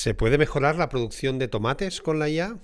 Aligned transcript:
¿Se 0.00 0.14
puede 0.14 0.38
mejorar 0.38 0.76
la 0.76 0.88
producción 0.88 1.38
de 1.38 1.46
tomates 1.46 2.00
con 2.00 2.18
la 2.18 2.30
IA? 2.30 2.56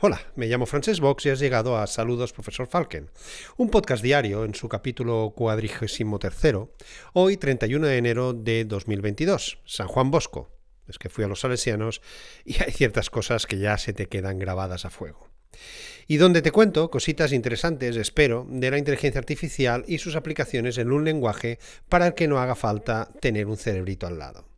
Hola, 0.00 0.20
me 0.34 0.46
llamo 0.46 0.66
Frances 0.66 1.00
Box 1.00 1.24
y 1.24 1.30
has 1.30 1.38
llegado 1.38 1.78
a 1.78 1.86
Saludos 1.86 2.34
Profesor 2.34 2.66
Falken, 2.66 3.08
un 3.56 3.70
podcast 3.70 4.02
diario 4.02 4.44
en 4.44 4.54
su 4.54 4.68
capítulo 4.68 5.32
cuadrigésimo 5.34 6.18
tercero, 6.18 6.74
hoy 7.14 7.38
31 7.38 7.86
de 7.86 7.96
enero 7.96 8.34
de 8.34 8.66
2022, 8.66 9.60
San 9.64 9.88
Juan 9.88 10.10
Bosco. 10.10 10.50
Es 10.86 10.98
que 10.98 11.08
fui 11.08 11.24
a 11.24 11.28
los 11.28 11.40
salesianos 11.40 12.02
y 12.44 12.62
hay 12.62 12.72
ciertas 12.72 13.08
cosas 13.08 13.46
que 13.46 13.56
ya 13.56 13.78
se 13.78 13.94
te 13.94 14.08
quedan 14.10 14.38
grabadas 14.38 14.84
a 14.84 14.90
fuego. 14.90 15.30
Y 16.06 16.18
donde 16.18 16.42
te 16.42 16.52
cuento 16.52 16.90
cositas 16.90 17.32
interesantes, 17.32 17.96
espero, 17.96 18.46
de 18.50 18.70
la 18.70 18.76
inteligencia 18.76 19.18
artificial 19.18 19.82
y 19.88 19.96
sus 19.96 20.14
aplicaciones 20.14 20.76
en 20.76 20.92
un 20.92 21.06
lenguaje 21.06 21.58
para 21.88 22.08
el 22.08 22.12
que 22.12 22.28
no 22.28 22.38
haga 22.38 22.54
falta 22.54 23.08
tener 23.22 23.46
un 23.46 23.56
cerebrito 23.56 24.06
al 24.06 24.18
lado. 24.18 24.55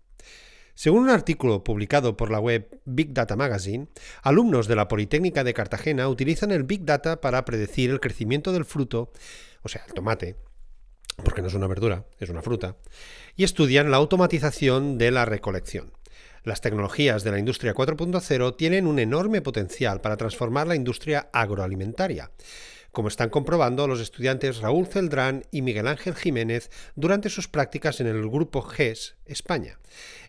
Según 0.79 1.03
un 1.03 1.11
artículo 1.11 1.65
publicado 1.65 2.17
por 2.17 2.31
la 2.31 2.39
web 2.39 2.81
Big 2.85 3.13
Data 3.13 3.35
Magazine, 3.35 3.89
alumnos 4.23 4.69
de 4.69 4.77
la 4.77 4.87
Politécnica 4.87 5.43
de 5.43 5.53
Cartagena 5.53 6.09
utilizan 6.09 6.53
el 6.53 6.63
Big 6.63 6.85
Data 6.85 7.21
para 7.21 7.45
predecir 7.45 7.91
el 7.91 7.99
crecimiento 7.99 8.53
del 8.53 8.65
fruto, 8.65 9.11
o 9.65 9.69
sea, 9.69 9.83
el 9.89 9.93
tomate, 9.93 10.37
porque 11.25 11.43
no 11.43 11.49
es 11.49 11.55
una 11.55 11.67
verdura, 11.67 12.07
es 12.21 12.29
una 12.29 12.43
fruta, 12.43 12.77
y 13.35 13.43
estudian 13.43 13.91
la 13.91 13.97
automatización 13.97 14.99
de 14.99 15.11
la 15.11 15.25
recolección. 15.25 15.91
Las 16.45 16.61
tecnologías 16.61 17.25
de 17.25 17.33
la 17.33 17.41
industria 17.41 17.75
4.0 17.75 18.57
tienen 18.57 18.87
un 18.87 19.01
enorme 19.01 19.43
potencial 19.43 20.01
para 20.01 20.17
transformar 20.17 20.69
la 20.69 20.77
industria 20.77 21.29
agroalimentaria 21.33 22.31
como 22.93 23.09
están 23.09 23.31
comprobando 23.31 23.87
los 23.87 24.01
estudiantes 24.01 24.59
Raúl 24.59 24.87
Celdrán 24.87 25.45
y 25.51 25.63
Miguel 25.63 25.89
Ángel 25.89 26.15
Jiménez 26.15 26.71
durante 26.97 27.29
sus 27.29 27.49
prácticas 27.49 28.01
en 28.01 28.07
el 28.07 28.29
grupo 28.29 28.63
GES 28.63 29.17
España, 29.27 29.79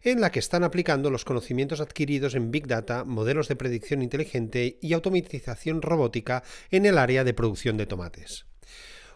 en 0.04 0.22
la 0.22 0.32
que 0.32 0.40
están 0.40 0.64
aplicando 0.64 1.10
los 1.10 1.26
conocimientos 1.26 1.82
adquiridos 1.82 2.36
en 2.36 2.52
Big 2.52 2.68
Data, 2.68 3.04
modelos 3.06 3.48
de 3.48 3.56
predicción 3.56 4.02
inteligente 4.02 4.78
y 4.82 4.94
automatización 4.94 5.82
robótica 5.82 6.44
en 6.72 6.86
el 6.86 6.98
área 6.98 7.24
de 7.24 7.34
producción 7.34 7.78
de 7.78 7.86
tomates. 7.86 8.46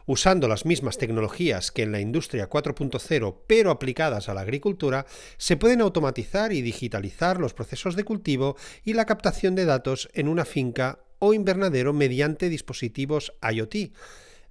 Usando 0.06 0.50
las 0.50 0.66
mismas 0.66 0.98
tecnologías 0.98 1.72
que 1.72 1.84
en 1.84 1.94
la 1.94 2.02
industria 2.02 2.50
4.0, 2.50 3.38
pero 3.48 3.72
aplicadas 3.72 4.28
a 4.28 4.34
la 4.34 4.42
agricultura, 4.42 5.06
se 5.38 5.56
pueden 5.56 5.80
automatizar 5.80 6.52
y 6.52 6.62
digitalizar 6.62 7.40
los 7.40 7.54
procesos 7.54 7.96
de 7.96 8.04
cultivo 8.04 8.58
y 8.84 8.94
la 8.94 9.06
captación 9.06 9.56
de 9.56 9.64
datos 9.64 10.10
en 10.14 10.28
una 10.28 10.44
finca 10.44 11.00
o 11.24 11.34
invernadero 11.34 11.94
mediante 11.94 12.50
dispositivos 12.50 13.32
IoT, 13.40 13.96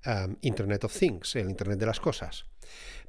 um, 0.06 0.36
Internet 0.40 0.84
of 0.84 0.96
Things, 0.96 1.36
el 1.36 1.50
Internet 1.50 1.78
de 1.78 1.84
las 1.86 2.00
Cosas. 2.00 2.46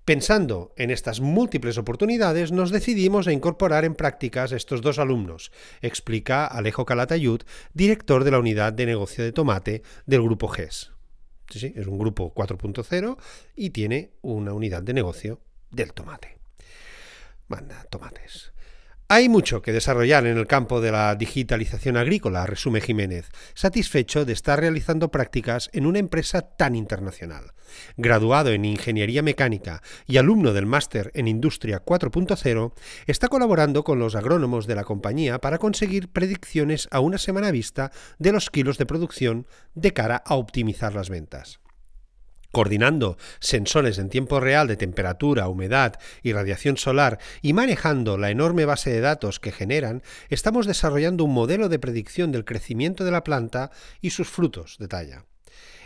Pensando 0.03 0.73
en 0.75 0.91
estas 0.91 1.21
múltiples 1.21 1.77
oportunidades, 1.77 2.51
nos 2.51 2.71
decidimos 2.71 3.25
a 3.25 3.31
incorporar 3.31 3.85
en 3.85 3.95
prácticas 3.95 4.51
estos 4.51 4.81
dos 4.81 4.99
alumnos, 4.99 5.53
explica 5.81 6.45
Alejo 6.45 6.83
Calatayud, 6.83 7.43
director 7.73 8.25
de 8.25 8.31
la 8.31 8.39
unidad 8.39 8.73
de 8.73 8.85
negocio 8.85 9.23
de 9.23 9.31
tomate 9.31 9.81
del 10.05 10.23
grupo 10.23 10.49
GES. 10.49 10.91
Sí, 11.49 11.71
es 11.73 11.87
un 11.87 11.97
grupo 11.97 12.33
4.0 12.35 13.17
y 13.55 13.69
tiene 13.69 14.11
una 14.21 14.51
unidad 14.51 14.83
de 14.83 14.93
negocio 14.93 15.39
del 15.71 15.93
tomate. 15.93 16.37
Manda 17.47 17.85
tomates. 17.89 18.51
Hay 19.15 19.29
mucho 19.29 19.61
que 19.61 19.73
desarrollar 19.73 20.25
en 20.25 20.39
el 20.39 20.47
campo 20.47 20.81
de 20.81 20.91
la 20.91 21.13
digitalización 21.13 21.97
agrícola, 21.97 22.47
resume 22.47 22.81
Jiménez, 22.81 23.29
satisfecho 23.53 24.25
de 24.25 24.33
estar 24.33 24.59
realizando 24.59 25.11
prácticas 25.11 25.69
en 25.71 25.85
una 25.85 25.99
empresa 25.99 26.41
tan 26.41 26.73
internacional. 26.73 27.51
Graduado 27.95 28.49
en 28.49 28.65
Ingeniería 28.65 29.21
Mecánica 29.21 29.83
y 30.07 30.17
alumno 30.17 30.51
del 30.51 30.65
máster 30.65 31.11
en 31.13 31.27
Industria 31.27 31.85
4.0, 31.85 32.73
está 33.05 33.27
colaborando 33.27 33.83
con 33.83 33.99
los 33.99 34.15
agrónomos 34.15 34.65
de 34.65 34.73
la 34.73 34.83
compañía 34.83 35.37
para 35.37 35.59
conseguir 35.59 36.07
predicciones 36.07 36.87
a 36.89 36.99
una 36.99 37.19
semana 37.19 37.51
vista 37.51 37.91
de 38.17 38.31
los 38.31 38.49
kilos 38.49 38.79
de 38.79 38.87
producción 38.87 39.45
de 39.75 39.93
cara 39.93 40.23
a 40.25 40.33
optimizar 40.33 40.95
las 40.95 41.11
ventas 41.11 41.59
coordinando 42.53 43.17
sensores 43.39 43.97
en 43.97 44.09
tiempo 44.09 44.39
real 44.39 44.67
de 44.67 44.77
temperatura, 44.77 45.47
humedad 45.47 45.99
y 46.21 46.33
radiación 46.33 46.77
solar 46.77 47.17
y 47.41 47.51
manejando 47.51 48.19
la 48.19 48.29
enorme 48.29 48.65
base 48.65 48.91
de 48.91 49.01
datos 49.01 49.39
que 49.39 49.51
generan, 49.51 50.03
estamos 50.29 50.67
desarrollando 50.67 51.23
un 51.23 51.33
modelo 51.33 51.67
de 51.67 51.79
predicción 51.79 52.31
del 52.31 52.45
crecimiento 52.45 53.03
de 53.05 53.11
la 53.11 53.23
planta 53.23 53.71
y 54.01 54.11
sus 54.11 54.29
frutos, 54.29 54.77
detalla. 54.79 55.25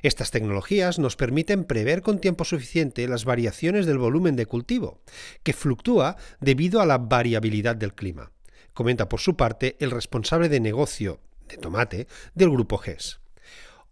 Estas 0.01 0.29
tecnologías 0.29 0.99
nos 0.99 1.15
permiten 1.15 1.63
prever 1.63 2.01
con 2.01 2.19
tiempo 2.19 2.43
suficiente 2.43 3.07
las 3.07 3.23
variaciones 3.23 3.85
del 3.85 3.97
volumen 3.97 4.35
de 4.35 4.45
cultivo, 4.45 4.99
que 5.43 5.53
fluctúa 5.53 6.17
debido 6.41 6.81
a 6.81 6.85
la 6.85 6.97
variabilidad 6.97 7.77
del 7.77 7.95
clima, 7.95 8.33
comenta 8.73 9.07
por 9.07 9.21
su 9.21 9.37
parte 9.37 9.77
el 9.79 9.91
responsable 9.91 10.49
de 10.49 10.59
negocio 10.59 11.21
de 11.47 11.55
tomate 11.55 12.07
del 12.35 12.49
grupo 12.49 12.77
GES. 12.77 13.21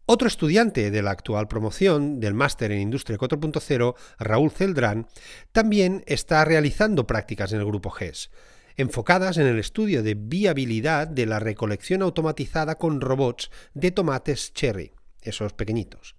Otro 0.08 0.28
estudiante 0.28 0.92
de 0.92 1.02
la 1.02 1.10
actual 1.10 1.48
promoción 1.48 2.20
del 2.20 2.36
máster 2.36 2.72
en 2.72 2.80
Industria 2.80 3.18
4.0, 3.18 3.96
Raúl 4.20 4.52
Celdrán, 4.52 5.08
también 5.52 6.04
está 6.06 6.46
realizando 6.46 7.08
prácticas 7.08 7.54
en 7.54 7.60
el 7.60 7.66
grupo 7.66 7.90
GES, 7.90 8.30
enfocadas 8.78 9.38
en 9.38 9.48
el 9.48 9.58
estudio 9.58 10.04
de 10.04 10.14
viabilidad 10.14 11.08
de 11.08 11.26
la 11.26 11.40
recolección 11.40 12.04
automatizada 12.04 12.76
con 12.76 13.02
robots 13.02 13.50
de 13.74 13.90
tomates 13.90 14.54
cherry, 14.54 14.92
esos 15.24 15.54
pequeñitos. 15.54 16.16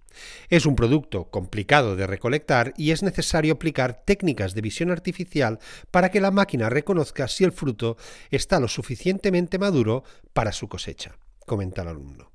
Es 0.49 0.65
un 0.65 0.75
producto 0.75 1.29
complicado 1.29 1.95
de 1.95 2.07
recolectar 2.07 2.73
y 2.75 2.91
es 2.91 3.03
necesario 3.03 3.53
aplicar 3.53 4.03
técnicas 4.03 4.53
de 4.53 4.61
visión 4.61 4.91
artificial 4.91 5.59
para 5.91 6.11
que 6.11 6.19
la 6.19 6.31
máquina 6.31 6.69
reconozca 6.69 7.29
si 7.29 7.45
el 7.45 7.53
fruto 7.53 7.95
está 8.31 8.59
lo 8.59 8.67
suficientemente 8.67 9.57
maduro 9.57 10.03
para 10.33 10.51
su 10.51 10.67
cosecha, 10.67 11.17
comenta 11.45 11.83
el 11.83 11.87
alumno 11.87 12.33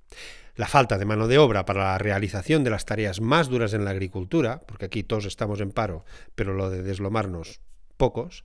la 0.55 0.67
falta 0.67 0.99
de 0.99 1.05
mano 1.05 1.29
de 1.29 1.39
obra 1.39 1.65
para 1.65 1.85
la 1.85 1.99
realización 1.99 2.65
de 2.65 2.71
las 2.71 2.85
tareas 2.85 3.21
más 3.21 3.49
duras 3.49 3.73
en 3.73 3.85
la 3.85 3.91
agricultura, 3.91 4.63
porque 4.67 4.87
aquí 4.87 5.03
todos 5.03 5.25
estamos 5.25 5.61
en 5.61 5.73
paro, 5.73 6.05
pero 6.35 6.53
lo 6.53 6.71
de 6.71 6.83
deslomarnos 6.83 7.61
pocos, 7.97 8.45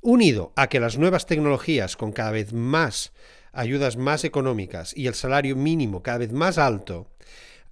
unido 0.00 0.52
a 0.56 0.68
que 0.68 0.80
las 0.80 0.98
nuevas 0.98 1.26
tecnologías 1.26 1.96
con 1.96 2.12
cada 2.12 2.30
vez 2.30 2.52
más 2.52 3.12
ayudas 3.52 3.96
más 3.96 4.24
económicas 4.24 4.96
y 4.96 5.06
el 5.06 5.14
salario 5.14 5.56
mínimo 5.56 6.02
cada 6.02 6.18
vez 6.18 6.32
más 6.32 6.58
alto, 6.58 7.10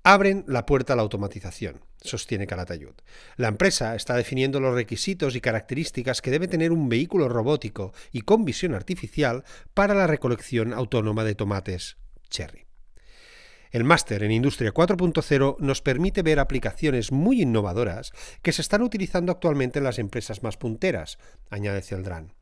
abren 0.02 0.44
la 0.46 0.66
puerta 0.66 0.92
a 0.92 0.96
la 0.96 1.02
automatización, 1.02 1.80
sostiene 2.00 2.46
Calatayud. 2.46 2.94
La 3.36 3.48
empresa 3.48 3.94
está 3.94 4.16
definiendo 4.16 4.60
los 4.60 4.74
requisitos 4.74 5.36
y 5.36 5.40
características 5.40 6.22
que 6.22 6.30
debe 6.30 6.48
tener 6.48 6.72
un 6.72 6.88
vehículo 6.88 7.28
robótico 7.28 7.92
y 8.10 8.22
con 8.22 8.44
visión 8.44 8.74
artificial 8.74 9.44
para 9.74 9.94
la 9.94 10.06
recolección 10.06 10.72
autónoma 10.72 11.24
de 11.24 11.34
tomates 11.34 11.96
cherry. 12.30 12.71
El 13.72 13.84
máster 13.84 14.22
en 14.22 14.32
Industria 14.32 14.74
4.0 14.74 15.56
nos 15.58 15.80
permite 15.80 16.20
ver 16.20 16.38
aplicaciones 16.38 17.10
muy 17.10 17.40
innovadoras 17.40 18.12
que 18.42 18.52
se 18.52 18.60
están 18.60 18.82
utilizando 18.82 19.32
actualmente 19.32 19.78
en 19.78 19.84
las 19.84 19.98
empresas 19.98 20.42
más 20.42 20.58
punteras, 20.58 21.18
añade 21.48 21.80
Celdrán. 21.80 22.34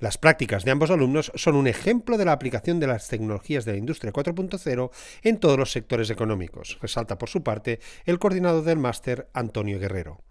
Las 0.00 0.18
prácticas 0.18 0.66
de 0.66 0.70
ambos 0.70 0.90
alumnos 0.90 1.32
son 1.34 1.56
un 1.56 1.66
ejemplo 1.66 2.18
de 2.18 2.26
la 2.26 2.32
aplicación 2.32 2.78
de 2.78 2.86
las 2.86 3.08
tecnologías 3.08 3.64
de 3.64 3.72
la 3.72 3.78
Industria 3.78 4.12
4.0 4.12 4.90
en 5.22 5.38
todos 5.38 5.58
los 5.58 5.72
sectores 5.72 6.10
económicos, 6.10 6.78
resalta 6.82 7.16
por 7.16 7.30
su 7.30 7.42
parte 7.42 7.80
el 8.04 8.18
coordinador 8.18 8.62
del 8.62 8.78
máster, 8.78 9.30
Antonio 9.32 9.78
Guerrero. 9.78 10.22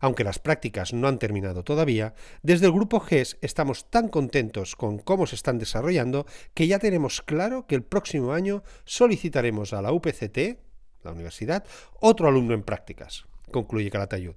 Aunque 0.00 0.24
las 0.24 0.38
prácticas 0.38 0.92
no 0.92 1.08
han 1.08 1.18
terminado 1.18 1.62
todavía, 1.62 2.14
desde 2.42 2.66
el 2.66 2.72
grupo 2.72 3.00
GES 3.00 3.38
estamos 3.40 3.90
tan 3.90 4.08
contentos 4.08 4.74
con 4.74 4.98
cómo 4.98 5.26
se 5.26 5.36
están 5.36 5.58
desarrollando 5.58 6.26
que 6.54 6.66
ya 6.66 6.78
tenemos 6.78 7.22
claro 7.22 7.66
que 7.66 7.74
el 7.74 7.82
próximo 7.82 8.32
año 8.32 8.62
solicitaremos 8.84 9.72
a 9.72 9.82
la 9.82 9.92
UPCT, 9.92 10.58
la 11.04 11.12
universidad, 11.12 11.64
otro 12.00 12.28
alumno 12.28 12.54
en 12.54 12.62
prácticas, 12.62 13.26
concluye 13.50 13.90
Calatayud. 13.90 14.36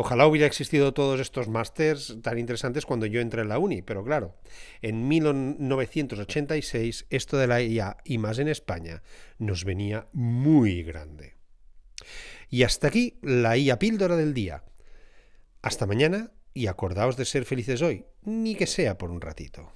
Ojalá 0.00 0.26
hubiera 0.28 0.46
existido 0.46 0.94
todos 0.94 1.18
estos 1.18 1.48
másters 1.48 2.18
tan 2.22 2.38
interesantes 2.38 2.86
cuando 2.86 3.06
yo 3.06 3.20
entré 3.20 3.42
en 3.42 3.48
la 3.48 3.58
uni, 3.58 3.82
pero 3.82 4.04
claro, 4.04 4.36
en 4.80 5.08
1986 5.08 7.06
esto 7.10 7.36
de 7.36 7.48
la 7.48 7.60
IA 7.60 7.96
y 8.04 8.18
más 8.18 8.38
en 8.38 8.46
España 8.46 9.02
nos 9.38 9.64
venía 9.64 10.06
muy 10.12 10.84
grande. 10.84 11.34
Y 12.48 12.62
hasta 12.62 12.86
aquí 12.86 13.18
la 13.22 13.56
IA 13.56 13.80
píldora 13.80 14.14
del 14.16 14.34
día. 14.34 14.62
Hasta 15.68 15.84
mañana 15.84 16.30
y 16.54 16.66
acordaos 16.68 17.18
de 17.18 17.26
ser 17.26 17.44
felices 17.44 17.82
hoy, 17.82 18.06
ni 18.22 18.54
que 18.54 18.66
sea 18.66 18.96
por 18.96 19.10
un 19.10 19.20
ratito. 19.20 19.70